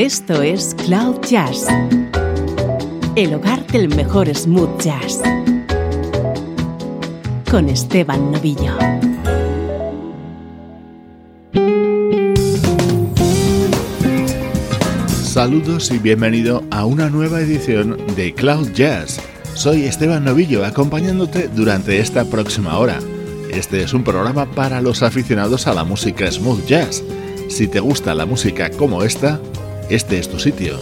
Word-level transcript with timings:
Esto 0.00 0.40
es 0.40 0.74
Cloud 0.86 1.20
Jazz, 1.28 1.66
el 3.16 3.34
hogar 3.34 3.66
del 3.66 3.94
mejor 3.94 4.34
smooth 4.34 4.80
jazz, 4.80 5.20
con 7.50 7.68
Esteban 7.68 8.32
Novillo. 8.32 8.78
Saludos 15.22 15.90
y 15.90 15.98
bienvenido 15.98 16.64
a 16.70 16.86
una 16.86 17.10
nueva 17.10 17.42
edición 17.42 17.98
de 18.16 18.32
Cloud 18.32 18.72
Jazz. 18.72 19.20
Soy 19.52 19.84
Esteban 19.84 20.24
Novillo 20.24 20.64
acompañándote 20.64 21.48
durante 21.48 21.98
esta 21.98 22.24
próxima 22.24 22.78
hora. 22.78 22.98
Este 23.52 23.82
es 23.82 23.92
un 23.92 24.02
programa 24.02 24.50
para 24.50 24.80
los 24.80 25.02
aficionados 25.02 25.66
a 25.66 25.74
la 25.74 25.84
música 25.84 26.32
smooth 26.32 26.64
jazz. 26.64 27.04
Si 27.50 27.68
te 27.68 27.80
gusta 27.80 28.14
la 28.14 28.24
música 28.24 28.70
como 28.70 29.02
esta, 29.02 29.38
este 29.90 30.18
es 30.18 30.28
tu 30.28 30.38
sitio. 30.38 30.78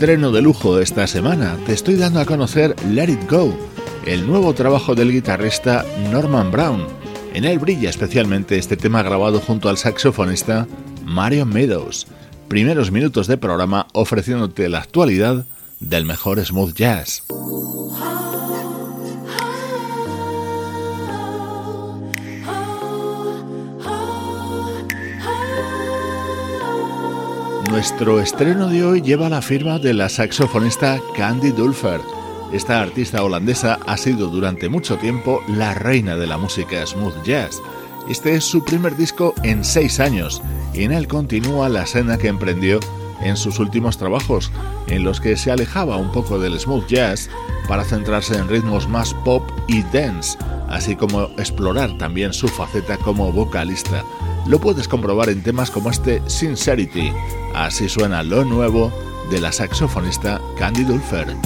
Estreno 0.00 0.32
de 0.32 0.40
lujo 0.40 0.80
esta 0.80 1.06
semana. 1.06 1.58
Te 1.66 1.74
estoy 1.74 1.96
dando 1.96 2.20
a 2.20 2.24
conocer 2.24 2.74
Let 2.88 3.10
It 3.10 3.30
Go, 3.30 3.54
el 4.06 4.26
nuevo 4.26 4.54
trabajo 4.54 4.94
del 4.94 5.12
guitarrista 5.12 5.84
Norman 6.10 6.50
Brown. 6.50 6.86
En 7.34 7.44
él 7.44 7.58
brilla 7.58 7.90
especialmente 7.90 8.56
este 8.56 8.78
tema 8.78 9.02
grabado 9.02 9.40
junto 9.40 9.68
al 9.68 9.76
saxofonista 9.76 10.66
Marion 11.04 11.50
Meadows. 11.50 12.06
Primeros 12.48 12.90
minutos 12.90 13.26
de 13.26 13.36
programa 13.36 13.88
ofreciéndote 13.92 14.70
la 14.70 14.78
actualidad 14.78 15.44
del 15.80 16.06
mejor 16.06 16.42
smooth 16.42 16.74
jazz. 16.74 17.22
Nuestro 27.80 28.20
estreno 28.20 28.68
de 28.68 28.84
hoy 28.84 29.00
lleva 29.00 29.30
la 29.30 29.40
firma 29.40 29.78
de 29.78 29.94
la 29.94 30.10
saxofonista 30.10 31.00
Candy 31.16 31.50
Dulfer. 31.50 32.02
Esta 32.52 32.78
artista 32.82 33.24
holandesa 33.24 33.78
ha 33.86 33.96
sido 33.96 34.26
durante 34.26 34.68
mucho 34.68 34.98
tiempo 34.98 35.42
la 35.48 35.72
reina 35.72 36.14
de 36.16 36.26
la 36.26 36.36
música 36.36 36.86
smooth 36.86 37.22
jazz. 37.24 37.58
Este 38.06 38.34
es 38.34 38.44
su 38.44 38.62
primer 38.62 38.98
disco 38.98 39.32
en 39.44 39.64
seis 39.64 39.98
años 39.98 40.42
y 40.74 40.82
en 40.82 40.92
él 40.92 41.08
continúa 41.08 41.70
la 41.70 41.84
escena 41.84 42.18
que 42.18 42.28
emprendió 42.28 42.80
en 43.22 43.38
sus 43.38 43.58
últimos 43.58 43.96
trabajos, 43.96 44.52
en 44.88 45.02
los 45.02 45.18
que 45.18 45.38
se 45.38 45.50
alejaba 45.50 45.96
un 45.96 46.12
poco 46.12 46.38
del 46.38 46.60
smooth 46.60 46.86
jazz 46.86 47.30
para 47.66 47.84
centrarse 47.84 48.36
en 48.36 48.46
ritmos 48.46 48.90
más 48.90 49.14
pop 49.24 49.42
y 49.68 49.82
dance, 49.84 50.36
así 50.68 50.96
como 50.96 51.22
explorar 51.38 51.96
también 51.96 52.34
su 52.34 52.46
faceta 52.46 52.98
como 52.98 53.32
vocalista. 53.32 54.04
Lo 54.46 54.60
puedes 54.60 54.88
comprobar 54.88 55.28
en 55.28 55.42
temas 55.42 55.70
como 55.70 55.90
este 55.90 56.22
Sincerity. 56.28 57.12
Así 57.54 57.88
suena 57.88 58.22
lo 58.22 58.44
nuevo 58.44 58.92
de 59.30 59.40
la 59.40 59.52
saxofonista 59.52 60.40
Candy 60.58 60.84
Dulfer. 60.84 61.36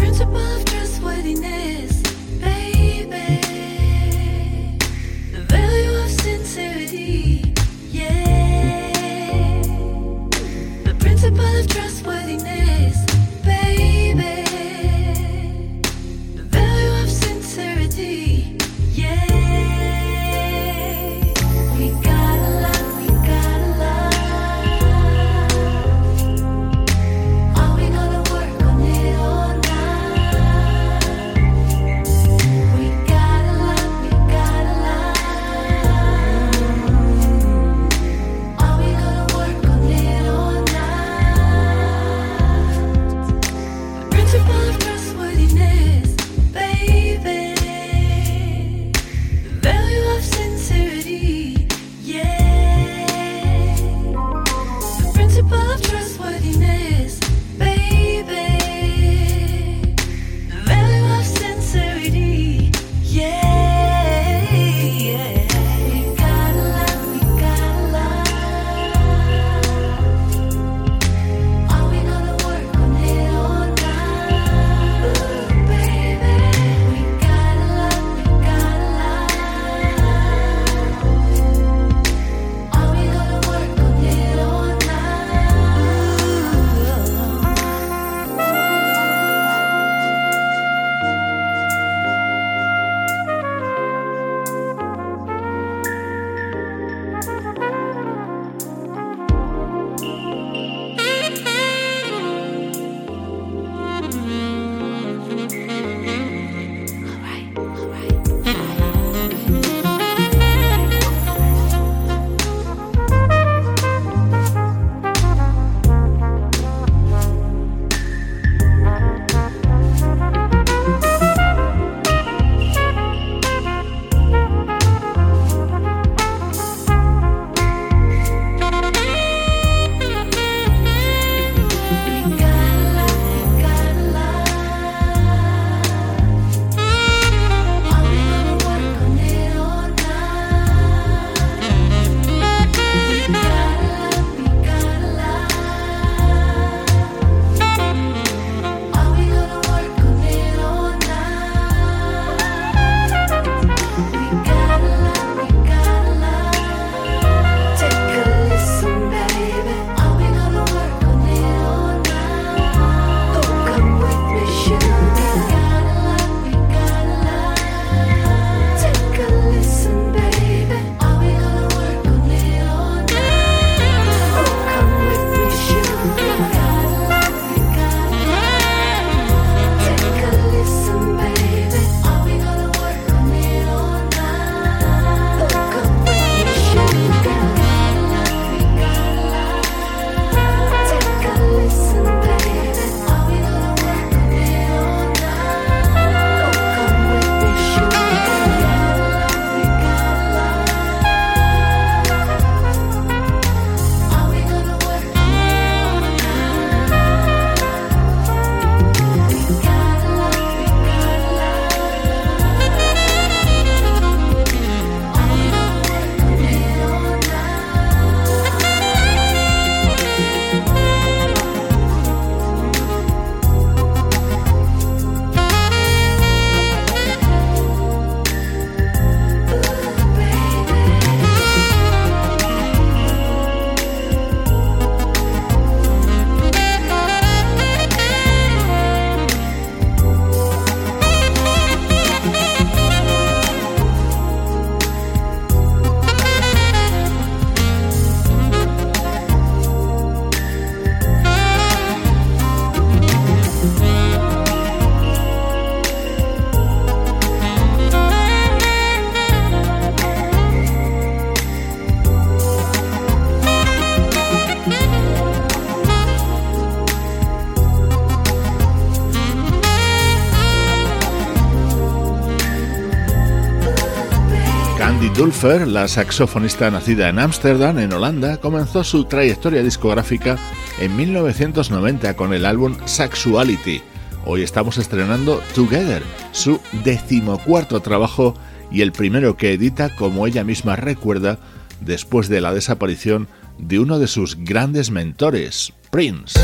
Dulfer, 275.34 275.66
la 275.66 275.88
saxofonista 275.88 276.70
nacida 276.70 277.08
en 277.08 277.18
Ámsterdam, 277.18 277.80
en 277.80 277.92
Holanda, 277.92 278.36
comenzó 278.36 278.84
su 278.84 279.04
trayectoria 279.04 279.64
discográfica 279.64 280.38
en 280.78 280.94
1990 280.94 282.14
con 282.14 282.32
el 282.32 282.46
álbum 282.46 282.76
Sexuality. 282.84 283.82
Hoy 284.26 284.42
estamos 284.42 284.78
estrenando 284.78 285.42
Together, 285.52 286.04
su 286.30 286.60
decimocuarto 286.84 287.80
trabajo 287.80 288.34
y 288.70 288.82
el 288.82 288.92
primero 288.92 289.36
que 289.36 289.52
edita, 289.52 289.94
como 289.96 290.28
ella 290.28 290.44
misma 290.44 290.76
recuerda, 290.76 291.40
después 291.80 292.28
de 292.28 292.40
la 292.40 292.54
desaparición 292.54 293.26
de 293.58 293.80
uno 293.80 293.98
de 293.98 294.06
sus 294.06 294.36
grandes 294.36 294.92
mentores, 294.92 295.72
Prince. 295.90 296.38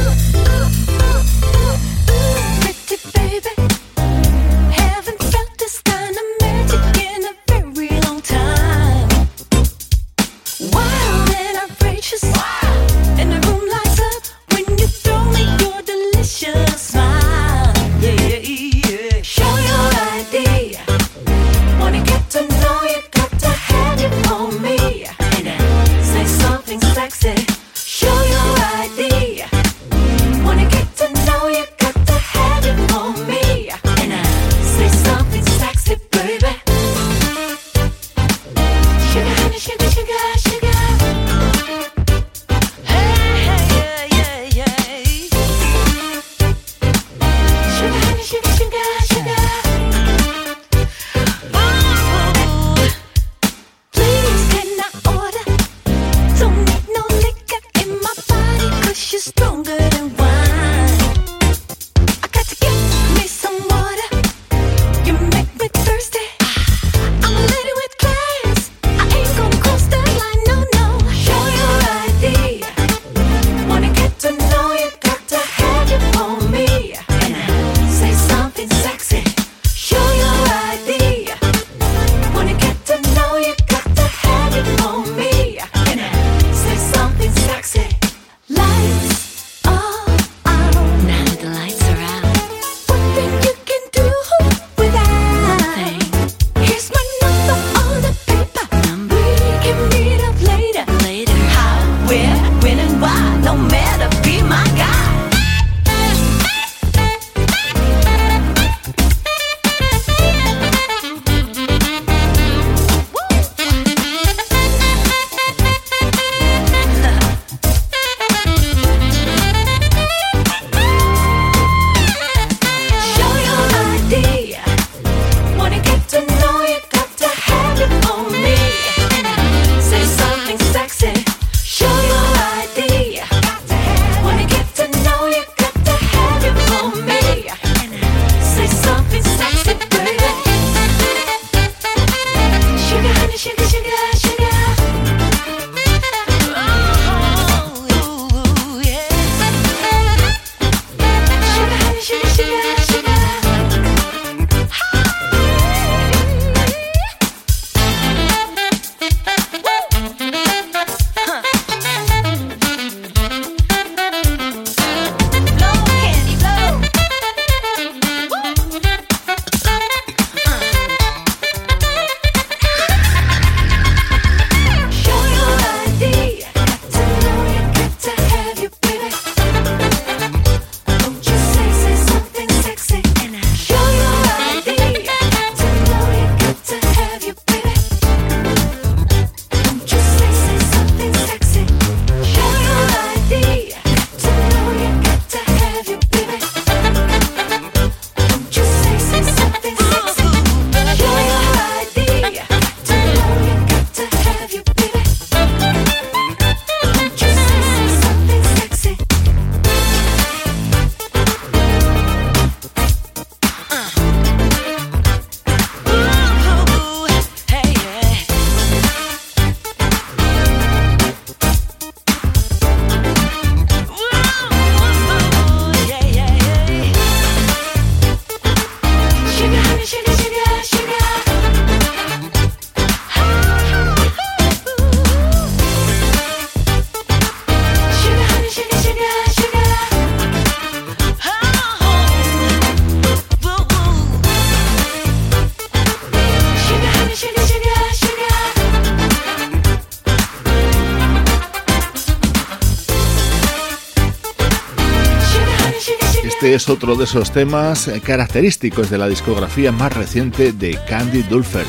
Otro 256.70 256.94
de 256.94 257.02
esos 257.02 257.32
temas 257.32 257.90
característicos 258.04 258.90
de 258.90 258.98
la 258.98 259.08
discografía 259.08 259.72
más 259.72 259.92
reciente 259.92 260.52
de 260.52 260.78
Candy 260.88 261.22
Dulfer, 261.22 261.66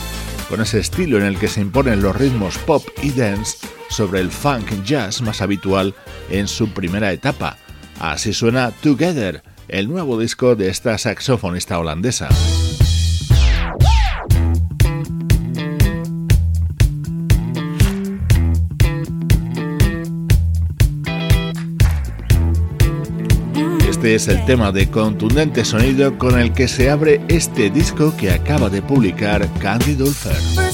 con 0.47 0.61
ese 0.61 0.79
estilo 0.79 1.17
en 1.17 1.23
el 1.23 1.39
que 1.39 1.47
se 1.47 1.59
imponen 1.59 2.03
los 2.03 2.15
ritmos 2.15 2.59
pop 2.59 2.87
y 3.01 3.09
dance 3.09 3.57
sobre 3.89 4.19
el 4.19 4.29
funk 4.29 4.83
jazz 4.83 5.23
más 5.23 5.41
habitual 5.41 5.95
en 6.29 6.47
su 6.47 6.69
primera 6.69 7.11
etapa. 7.11 7.57
Así 7.99 8.31
suena 8.31 8.69
Together, 8.69 9.41
el 9.67 9.89
nuevo 9.89 10.19
disco 10.19 10.55
de 10.55 10.69
esta 10.69 10.95
saxofonista 10.99 11.79
holandesa. 11.79 12.29
Este 24.01 24.15
es 24.15 24.27
el 24.29 24.45
tema 24.45 24.71
de 24.71 24.89
contundente 24.89 25.63
sonido 25.63 26.17
con 26.17 26.39
el 26.39 26.53
que 26.53 26.67
se 26.67 26.89
abre 26.89 27.21
este 27.27 27.69
disco 27.69 28.11
que 28.17 28.31
acaba 28.31 28.67
de 28.67 28.81
publicar 28.81 29.47
Candy 29.59 29.93
Dulfer. 29.93 30.70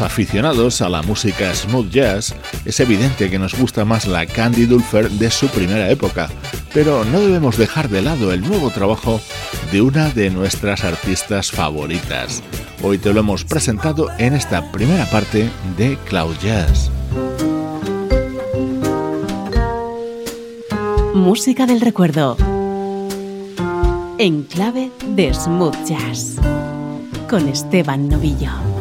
Aficionados 0.00 0.80
a 0.80 0.88
la 0.88 1.02
música 1.02 1.54
smooth 1.54 1.90
jazz, 1.90 2.34
es 2.64 2.80
evidente 2.80 3.30
que 3.30 3.38
nos 3.38 3.54
gusta 3.54 3.84
más 3.84 4.06
la 4.06 4.26
Candy 4.26 4.66
Dulfer 4.66 5.10
de 5.10 5.30
su 5.30 5.48
primera 5.48 5.90
época, 5.90 6.28
pero 6.72 7.04
no 7.04 7.20
debemos 7.20 7.56
dejar 7.56 7.88
de 7.88 8.02
lado 8.02 8.32
el 8.32 8.40
nuevo 8.40 8.70
trabajo 8.70 9.20
de 9.70 9.82
una 9.82 10.10
de 10.10 10.30
nuestras 10.30 10.84
artistas 10.84 11.50
favoritas. 11.50 12.42
Hoy 12.82 12.98
te 12.98 13.12
lo 13.12 13.20
hemos 13.20 13.44
presentado 13.44 14.08
en 14.18 14.34
esta 14.34 14.72
primera 14.72 15.06
parte 15.06 15.48
de 15.76 15.96
Cloud 16.06 16.36
Jazz. 16.42 16.90
Música 21.14 21.66
del 21.66 21.80
recuerdo. 21.80 22.36
En 24.18 24.42
clave 24.44 24.90
de 25.08 25.32
smooth 25.32 25.76
jazz. 25.86 26.36
Con 27.28 27.48
Esteban 27.48 28.08
Novillo. 28.08 28.73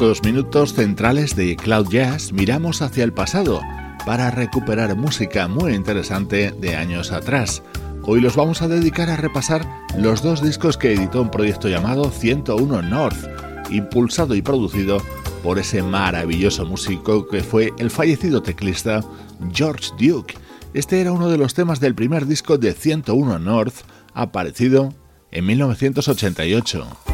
Estos 0.00 0.22
minutos 0.22 0.72
centrales 0.72 1.36
de 1.36 1.56
Cloud 1.56 1.88
Jazz 1.90 2.32
miramos 2.32 2.80
hacia 2.80 3.04
el 3.04 3.12
pasado 3.12 3.60
para 4.06 4.30
recuperar 4.30 4.96
música 4.96 5.46
muy 5.46 5.74
interesante 5.74 6.52
de 6.52 6.74
años 6.74 7.12
atrás. 7.12 7.62
Hoy 8.04 8.22
los 8.22 8.34
vamos 8.34 8.62
a 8.62 8.68
dedicar 8.68 9.10
a 9.10 9.16
repasar 9.16 9.68
los 9.98 10.22
dos 10.22 10.42
discos 10.42 10.78
que 10.78 10.94
editó 10.94 11.20
un 11.20 11.30
proyecto 11.30 11.68
llamado 11.68 12.10
101 12.10 12.80
North, 12.80 13.26
impulsado 13.70 14.34
y 14.34 14.40
producido 14.40 15.02
por 15.42 15.58
ese 15.58 15.82
maravilloso 15.82 16.64
músico 16.64 17.28
que 17.28 17.42
fue 17.42 17.74
el 17.76 17.90
fallecido 17.90 18.42
teclista 18.42 19.04
George 19.52 19.90
Duke. 19.98 20.34
Este 20.72 21.02
era 21.02 21.12
uno 21.12 21.28
de 21.28 21.36
los 21.36 21.52
temas 21.52 21.78
del 21.78 21.94
primer 21.94 22.24
disco 22.24 22.56
de 22.56 22.72
101 22.72 23.38
North, 23.38 23.74
aparecido 24.14 24.94
en 25.30 25.44
1988. 25.44 27.09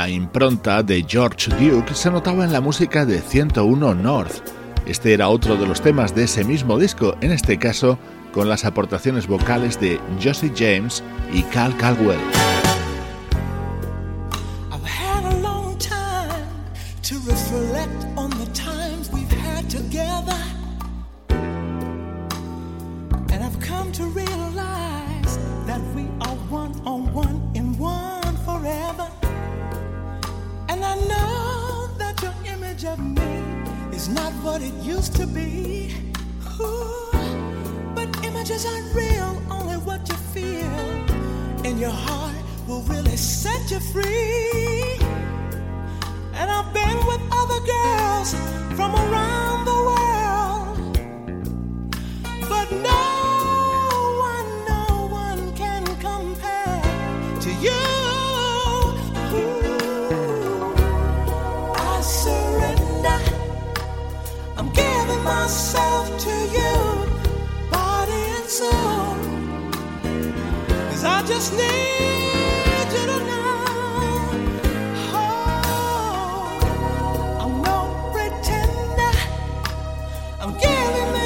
La 0.00 0.08
impronta 0.08 0.82
de 0.82 1.04
George 1.06 1.50
Duke 1.60 1.94
se 1.94 2.10
notaba 2.10 2.44
en 2.44 2.54
la 2.54 2.62
música 2.62 3.04
de 3.04 3.20
101 3.20 3.94
North. 3.96 4.42
Este 4.86 5.12
era 5.12 5.28
otro 5.28 5.56
de 5.56 5.66
los 5.66 5.82
temas 5.82 6.14
de 6.14 6.24
ese 6.24 6.42
mismo 6.42 6.78
disco, 6.78 7.18
en 7.20 7.32
este 7.32 7.58
caso 7.58 7.98
con 8.32 8.48
las 8.48 8.64
aportaciones 8.64 9.26
vocales 9.26 9.78
de 9.78 10.00
Josie 10.18 10.54
James 10.56 11.04
y 11.34 11.42
Cal 11.42 11.76
Caldwell. 11.76 12.49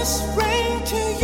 This 0.04 0.20
ring 0.36 0.84
to 0.84 0.96
you 0.96 1.23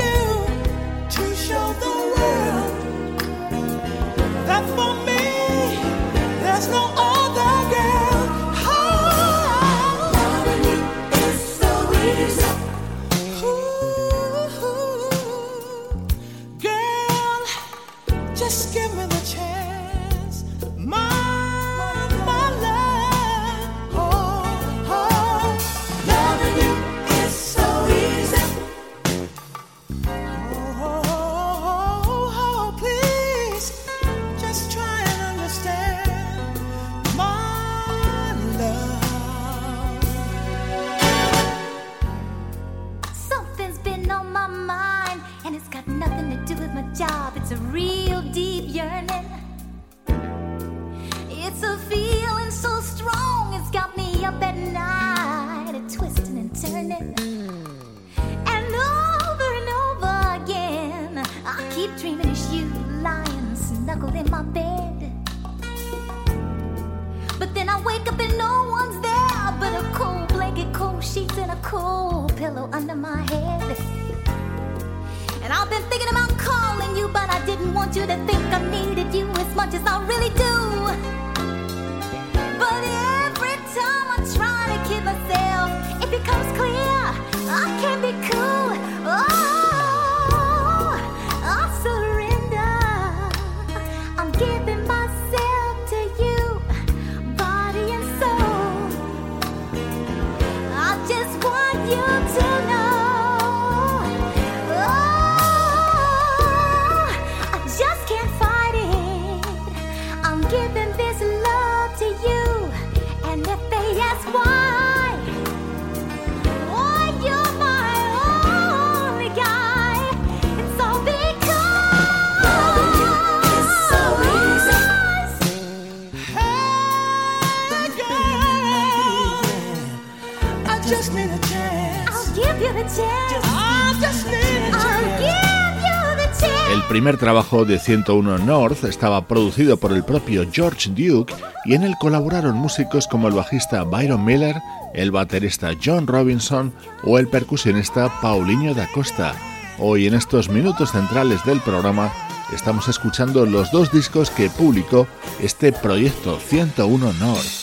primer 137.11 137.25
trabajo 137.25 137.65
de 137.65 137.81
101 137.81 138.39
North 138.39 138.85
estaba 138.85 139.27
producido 139.27 139.79
por 139.79 139.91
el 139.91 140.05
propio 140.05 140.47
George 140.53 140.91
Duke 140.91 141.35
y 141.65 141.75
en 141.75 141.83
él 141.83 141.97
colaboraron 141.99 142.55
músicos 142.55 143.09
como 143.09 143.27
el 143.27 143.35
bajista 143.35 143.83
Byron 143.83 144.25
Miller, 144.25 144.55
el 144.95 145.11
baterista 145.11 145.73
John 145.85 146.07
Robinson 146.07 146.73
o 147.03 147.19
el 147.19 147.27
percusionista 147.27 148.13
Paulinho 148.23 148.75
da 148.75 148.87
Costa. 148.95 149.35
Hoy 149.81 150.07
en 150.07 150.15
estos 150.15 150.49
minutos 150.49 150.93
centrales 150.93 151.45
del 151.45 151.61
programa 151.61 152.13
estamos 152.55 152.87
escuchando 152.87 153.45
los 153.45 153.73
dos 153.73 153.91
discos 153.91 154.31
que 154.31 154.49
publicó 154.49 155.09
este 155.41 155.73
proyecto 155.73 156.39
101 156.39 157.13
North. 157.15 157.60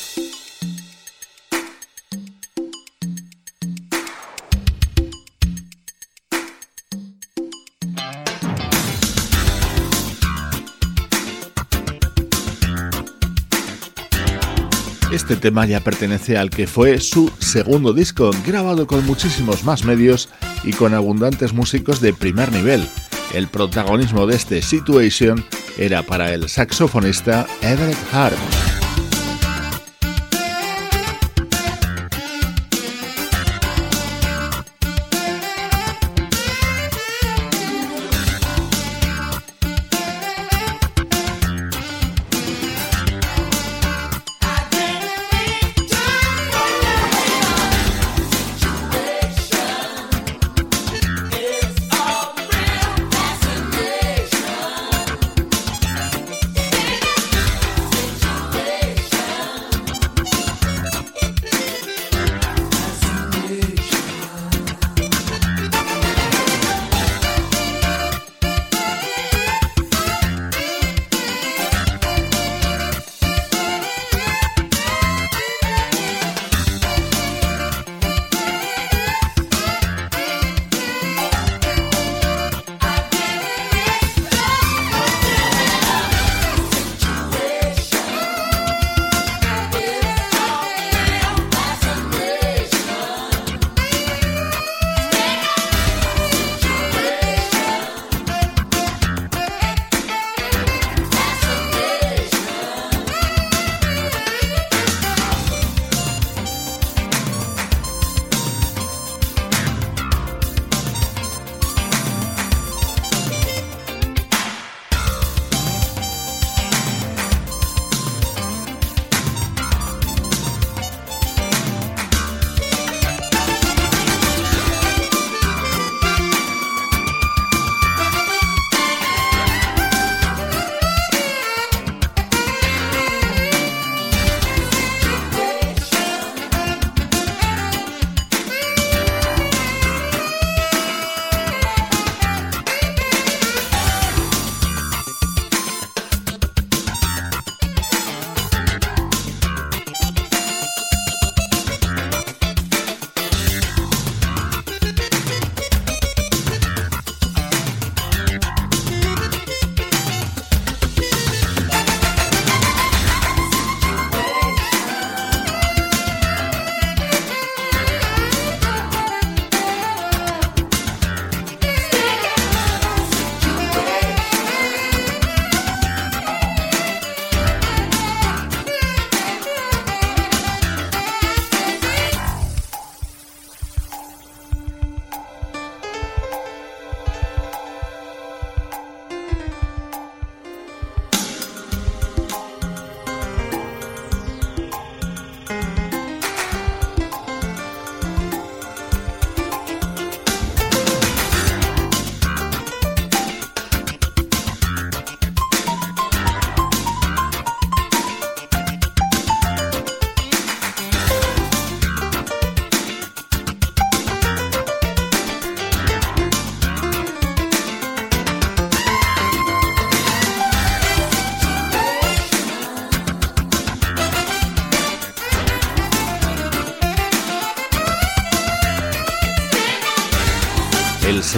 Este 15.28 15.42
tema 15.42 15.66
ya 15.66 15.82
pertenece 15.82 16.38
al 16.38 16.50
que 16.50 16.68
fue 16.68 17.02
su 17.02 17.30
segundo 17.40 17.92
disco, 17.92 18.32
grabado 18.46 18.88
con 18.88 19.06
muchísimos 19.06 19.66
más 19.66 19.84
medios 19.84 20.30
y 20.64 20.72
con 20.72 20.94
abundantes 20.94 21.52
músicos 21.52 22.00
de 22.00 22.14
primer 22.14 22.50
nivel. 22.54 22.88
El 23.34 23.50
protagonismo 23.50 24.26
de 24.26 24.38
este 24.38 24.62
Situation 24.62 25.44
era 25.78 26.02
para 26.02 26.34
el 26.34 26.48
saxofonista 26.48 27.46
Everett 27.62 27.98
Hart. 28.14 28.87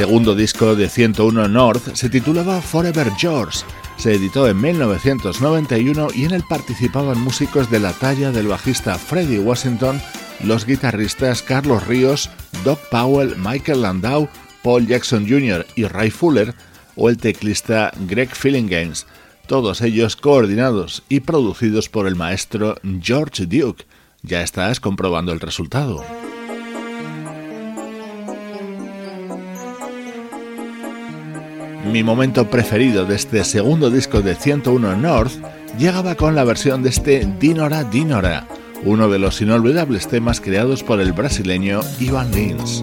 Segundo 0.10 0.34
disco 0.34 0.76
de 0.76 0.90
101 0.90 1.50
North 1.50 1.94
se 1.94 2.10
titulaba 2.10 2.64
Forever 2.64 3.12
Yours. 3.20 3.64
Se 3.98 4.16
editó 4.16 4.48
en 4.48 4.60
1991 4.60 6.08
y 6.16 6.26
en 6.26 6.32
él 6.32 6.44
participaban 6.50 7.22
músicos 7.22 7.70
de 7.70 7.80
la 7.80 7.94
talla 7.94 8.32
del 8.32 8.48
bajista 8.48 8.98
Freddie 8.98 9.38
Washington, 9.38 10.02
los 10.44 10.66
guitarristas 10.66 11.44
Carlos 11.44 11.86
Ríos, 11.86 12.32
Doc 12.66 12.80
Powell, 12.90 13.36
Michael 13.38 13.84
Landau, 13.84 14.28
Paul 14.64 14.88
Jackson 14.88 15.30
Jr. 15.30 15.68
y 15.76 15.84
Ray 15.84 16.10
Fuller 16.10 16.56
o 16.96 17.08
el 17.10 17.18
teclista 17.18 17.92
Greg 18.08 18.36
Fillinganes, 18.36 19.06
todos 19.46 19.80
ellos 19.82 20.16
coordinados 20.16 21.04
y 21.08 21.20
producidos 21.20 21.88
por 21.88 22.08
el 22.08 22.16
maestro 22.16 22.78
George 23.00 23.46
Duke. 23.46 23.86
Ya 24.24 24.42
estás 24.42 24.80
comprobando 24.80 25.32
el 25.34 25.40
resultado. 25.40 26.04
Mi 31.92 32.04
momento 32.04 32.48
preferido 32.52 33.06
de 33.06 33.16
este 33.16 33.44
segundo 33.44 33.90
disco 33.90 34.22
de 34.22 34.36
101 34.36 34.96
North 34.98 35.34
llegaba 35.80 36.14
con 36.14 36.36
la 36.36 36.44
versión 36.44 36.84
de 36.84 36.90
este 36.90 37.28
Dinora 37.40 37.84
Dinora, 37.84 38.48
uno 38.84 39.10
de 39.10 39.18
los 39.18 39.42
inolvidables 39.42 40.08
temas 40.08 40.40
creados 40.40 40.84
por 40.84 41.02
el 41.02 41.14
brasileño 41.14 41.80
Ivan 42.00 42.32
Lins. 42.32 42.82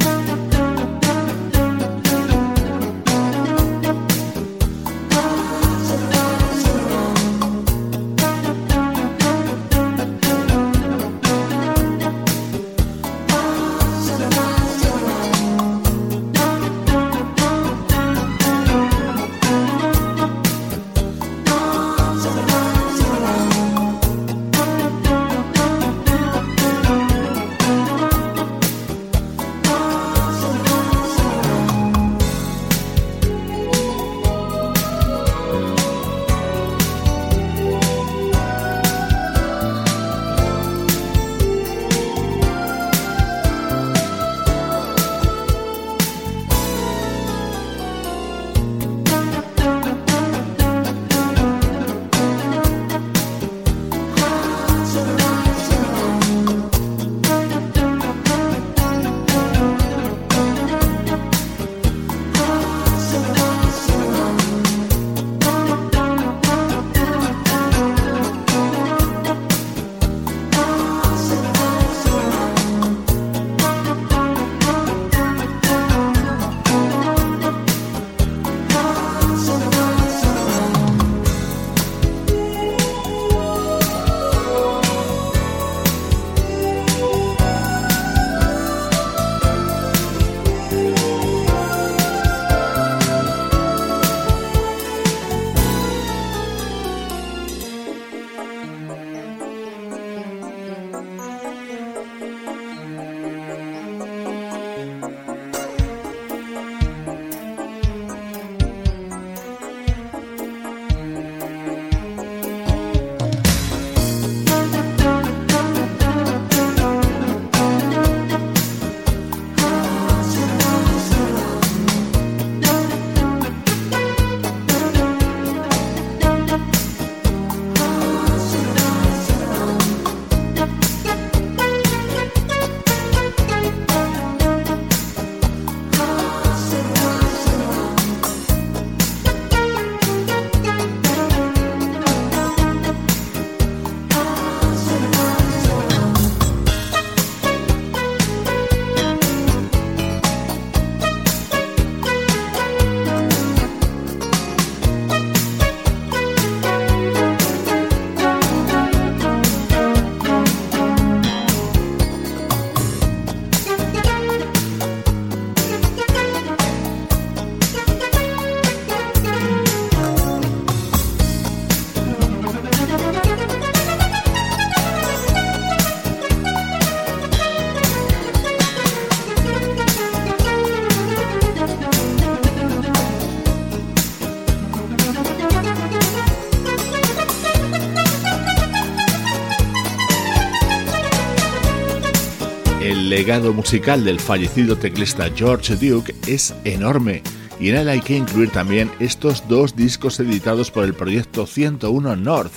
Legado 193.16 193.54
musical 193.54 194.04
del 194.04 194.20
fallecido 194.20 194.76
teclista 194.76 195.30
George 195.34 195.76
Duke 195.76 196.14
es 196.26 196.54
enorme 196.64 197.22
y 197.58 197.70
en 197.70 197.76
él 197.76 197.88
hay 197.88 198.02
que 198.02 198.14
incluir 198.14 198.50
también 198.50 198.90
estos 199.00 199.48
dos 199.48 199.74
discos 199.74 200.20
editados 200.20 200.70
por 200.70 200.84
el 200.84 200.92
proyecto 200.92 201.46
101 201.46 202.14
North. 202.16 202.52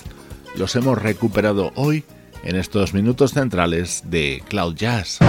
Los 0.58 0.76
hemos 0.76 1.02
recuperado 1.02 1.72
hoy 1.76 2.04
en 2.44 2.58
estos 2.58 2.94
minutos 2.94 3.32
centrales 3.32 4.04
de 4.08 4.44
Cloud 4.50 4.76
Jazz. 4.76 5.20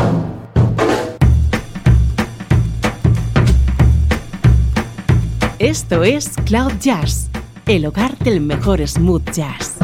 Esto 5.61 6.03
es 6.03 6.31
Cloud 6.45 6.73
Jazz, 6.81 7.29
el 7.67 7.87
hogar 7.87 8.19
del 8.19 8.41
mejor 8.41 8.85
smooth 8.85 9.31
jazz. 9.31 9.77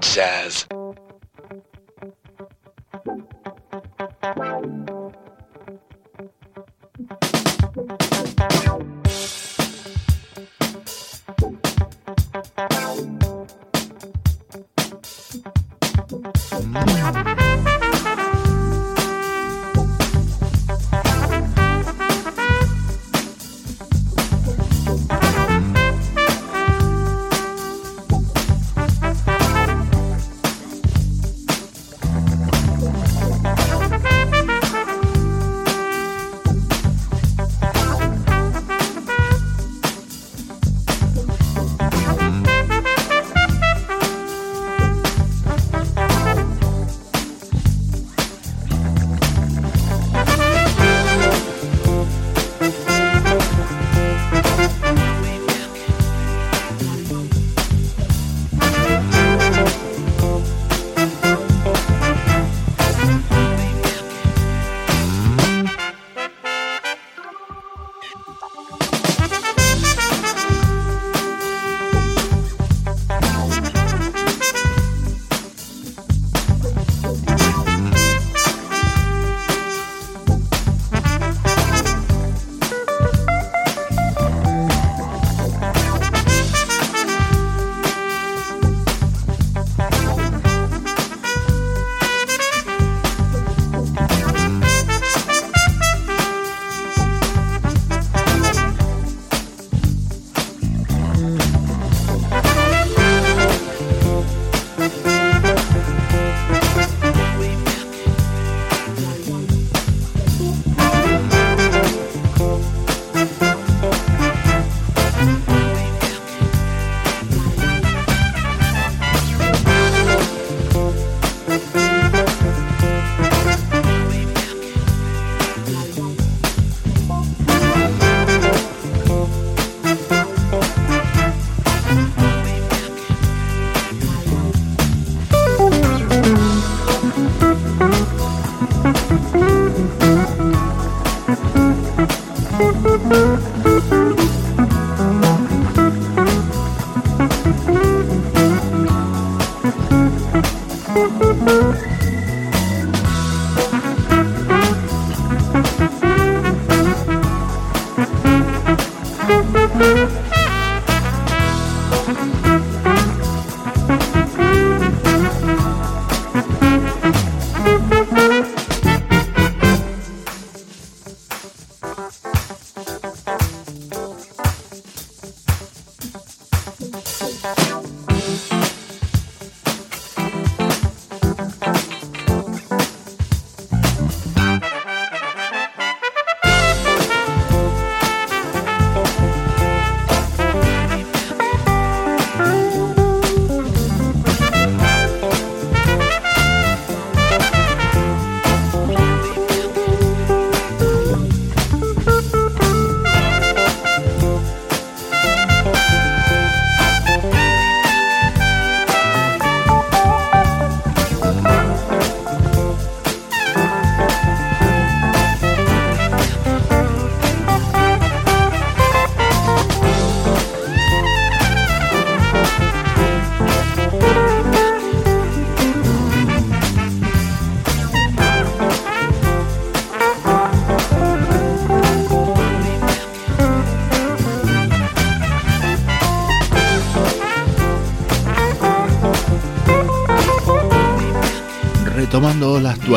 Jazz. 0.00 0.66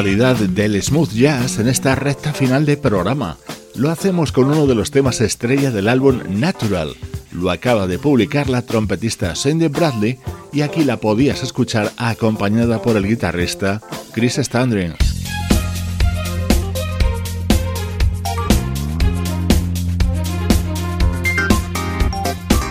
Actualidad 0.02 0.36
del 0.38 0.82
smooth 0.82 1.12
jazz 1.12 1.60
en 1.60 1.68
esta 1.68 1.94
recta 1.94 2.34
final 2.34 2.66
de 2.66 2.76
programa. 2.76 3.38
Lo 3.76 3.92
hacemos 3.92 4.32
con 4.32 4.46
uno 4.46 4.66
de 4.66 4.74
los 4.74 4.90
temas 4.90 5.22
estrella 5.22 5.70
del 5.70 5.88
álbum 5.88 6.22
Natural. 6.28 6.96
Lo 7.32 7.52
acaba 7.52 7.86
de 7.86 8.00
publicar 8.00 8.50
la 8.50 8.64
trompetista 8.64 9.36
Cindy 9.36 9.68
Bradley 9.68 10.18
y 10.52 10.62
aquí 10.62 10.86
la 10.86 10.98
podías 10.98 11.44
escuchar 11.44 11.92
acompañada 11.98 12.82
por 12.82 12.98
el 12.98 13.08
guitarrista 13.08 13.80
Chris 14.12 14.38
Standring. 14.38 14.96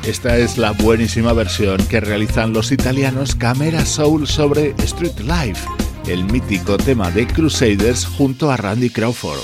Esta 0.04 0.36
es 0.36 0.58
la 0.58 0.72
buenísima 0.72 1.32
versión 1.32 1.78
que 1.86 2.00
realizan 2.00 2.52
los 2.52 2.72
italianos 2.72 3.36
Camera 3.36 3.86
Soul 3.86 4.26
sobre 4.26 4.74
Street 4.78 5.20
Life 5.20 5.79
el 6.12 6.24
mítico 6.24 6.76
tema 6.76 7.10
de 7.10 7.26
Crusaders 7.26 8.04
junto 8.04 8.50
a 8.50 8.56
Randy 8.56 8.90
Crawford. 8.90 9.40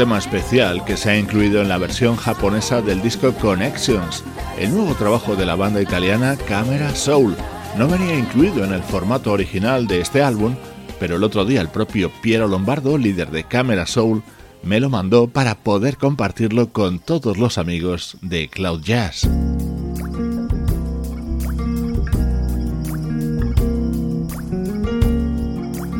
Tema 0.00 0.16
especial 0.16 0.82
que 0.86 0.96
se 0.96 1.10
ha 1.10 1.18
incluido 1.18 1.60
en 1.60 1.68
la 1.68 1.76
versión 1.76 2.16
japonesa 2.16 2.80
del 2.80 3.02
disco 3.02 3.34
Connections, 3.34 4.24
el 4.58 4.74
nuevo 4.74 4.94
trabajo 4.94 5.36
de 5.36 5.44
la 5.44 5.56
banda 5.56 5.82
italiana 5.82 6.38
Camera 6.48 6.94
Soul. 6.94 7.36
No 7.76 7.86
venía 7.86 8.18
incluido 8.18 8.64
en 8.64 8.72
el 8.72 8.82
formato 8.82 9.30
original 9.30 9.86
de 9.86 10.00
este 10.00 10.22
álbum, 10.22 10.54
pero 10.98 11.16
el 11.16 11.22
otro 11.22 11.44
día 11.44 11.60
el 11.60 11.68
propio 11.68 12.10
Piero 12.22 12.48
Lombardo, 12.48 12.96
líder 12.96 13.30
de 13.30 13.44
Camera 13.44 13.84
Soul, 13.84 14.22
me 14.62 14.80
lo 14.80 14.88
mandó 14.88 15.26
para 15.28 15.54
poder 15.54 15.98
compartirlo 15.98 16.72
con 16.72 16.98
todos 16.98 17.36
los 17.36 17.58
amigos 17.58 18.16
de 18.22 18.48
Cloud 18.48 18.80
Jazz. 18.80 19.28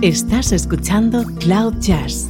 Estás 0.01 0.53
escuchando 0.53 1.23
Cloud 1.39 1.75
Jazz 1.81 2.30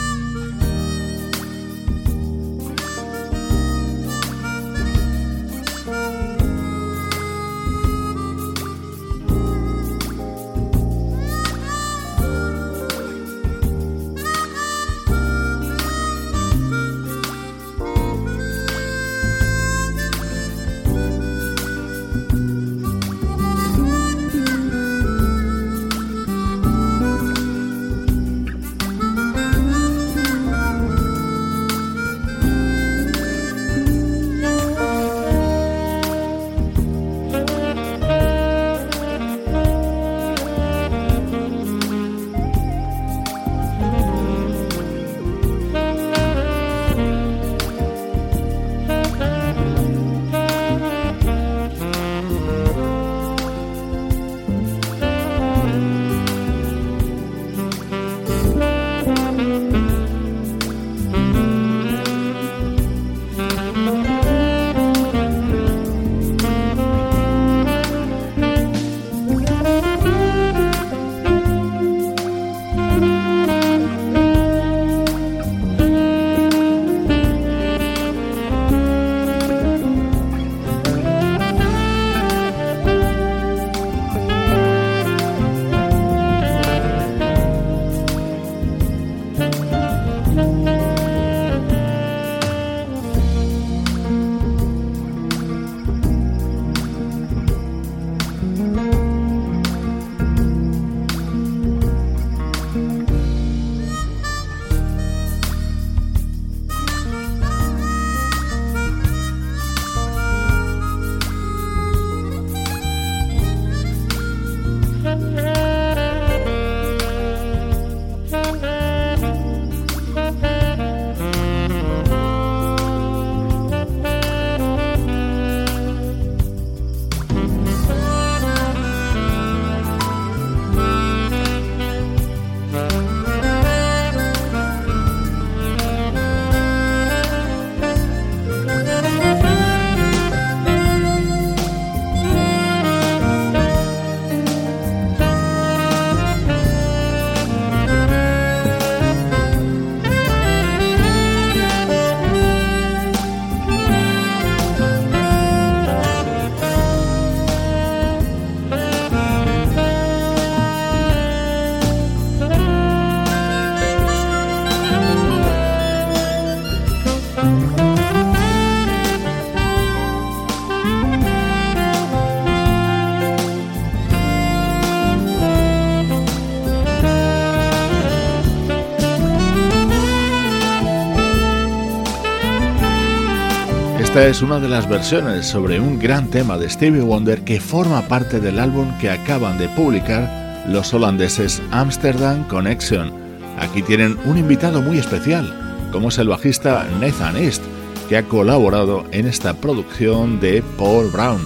Esta 184.21 184.29
es 184.29 184.41
una 184.43 184.59
de 184.59 184.69
las 184.69 184.87
versiones 184.87 185.47
sobre 185.47 185.79
un 185.79 185.97
gran 185.97 186.29
tema 186.29 186.59
de 186.59 186.69
Stevie 186.69 187.01
Wonder 187.01 187.43
que 187.43 187.59
forma 187.59 188.03
parte 188.03 188.39
del 188.39 188.59
álbum 188.59 188.95
que 188.99 189.09
acaban 189.09 189.57
de 189.57 189.67
publicar 189.69 190.63
los 190.67 190.93
holandeses 190.93 191.59
Amsterdam 191.71 192.47
Connection. 192.47 193.11
Aquí 193.57 193.81
tienen 193.81 194.19
un 194.25 194.37
invitado 194.37 194.83
muy 194.83 194.99
especial, 194.99 195.89
como 195.91 196.09
es 196.09 196.19
el 196.19 196.27
bajista 196.27 196.87
Nathan 196.99 197.35
East, 197.35 197.63
que 198.09 198.17
ha 198.17 198.27
colaborado 198.27 199.05
en 199.09 199.25
esta 199.25 199.55
producción 199.55 200.39
de 200.39 200.63
Paul 200.77 201.09
Brown. 201.09 201.41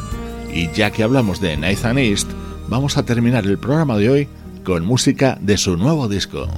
Y 0.53 0.69
ya 0.73 0.91
que 0.91 1.03
hablamos 1.03 1.39
de 1.39 1.55
Nathan 1.55 1.97
East, 1.97 2.29
vamos 2.67 2.97
a 2.97 3.03
terminar 3.03 3.45
el 3.45 3.57
programa 3.57 3.95
de 3.95 4.09
hoy 4.09 4.27
con 4.65 4.83
música 4.83 5.37
de 5.39 5.55
su 5.55 5.77
nuevo 5.77 6.09
disco. 6.09 6.49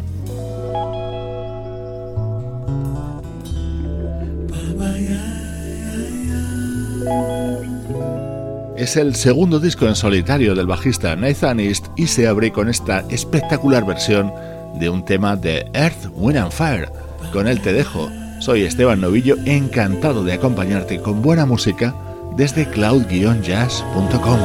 Es 8.78 8.96
el 8.96 9.16
segundo 9.16 9.60
disco 9.60 9.88
en 9.88 9.96
solitario 9.96 10.54
del 10.54 10.68
bajista 10.68 11.16
Nathan 11.16 11.60
East 11.60 11.88
y 11.96 12.06
se 12.06 12.28
abre 12.28 12.52
con 12.52 12.70
esta 12.70 13.00
espectacular 13.10 13.84
versión 13.88 14.32
de 14.76 14.88
un 14.88 15.04
tema 15.04 15.36
de 15.36 15.66
Earth, 15.74 16.12
Wind 16.14 16.38
and 16.38 16.52
Fire. 16.52 16.92
Con 17.34 17.48
él 17.48 17.60
te 17.60 17.74
dejo. 17.74 18.08
Soy 18.40 18.62
Esteban 18.62 19.02
Novillo, 19.02 19.36
encantado 19.46 20.24
de 20.24 20.34
acompañarte 20.34 21.02
con 21.02 21.24
buena 21.24 21.48
música 21.48 21.96
desde 22.36 22.70
cloud-jazz.com. 22.70 24.40